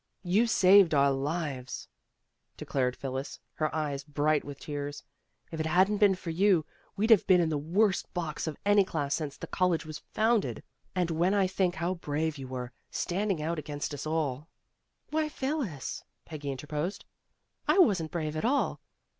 "You've 0.23 0.49
saved 0.49 0.95
our 0.95 1.11
lives," 1.11 1.87
declared 2.57 2.95
Phyllis, 2.95 3.39
her 3.53 3.71
eyes 3.75 4.03
bright 4.03 4.43
with 4.43 4.57
tears. 4.59 5.03
"If 5.51 5.59
it 5.59 5.67
hadn't 5.67 5.99
been 5.99 6.15
for 6.15 6.31
you, 6.31 6.65
we'd 6.95 7.11
have 7.11 7.27
been 7.27 7.39
in 7.39 7.49
the 7.49 7.57
worst 7.59 8.11
box 8.11 8.47
of 8.47 8.57
any 8.65 8.83
class 8.83 9.13
since 9.13 9.37
the 9.37 9.45
college 9.45 9.85
was 9.85 9.99
founded. 9.99 10.63
And 10.95 11.11
when 11.11 11.35
I 11.35 11.45
think 11.45 11.75
how 11.75 11.93
brave 11.93 12.39
you 12.39 12.47
were, 12.47 12.71
standing 12.89 13.43
out 13.43 13.59
against 13.59 13.93
us 13.93 14.07
all" 14.07 14.47
"Why, 15.11 15.29
Phyllis," 15.29 16.03
Peggy 16.25 16.49
interposed, 16.49 17.05
"I 17.67 17.77
wasn't 17.77 18.09
brave 18.09 18.35
at 18.35 18.43
all. 18.43 18.81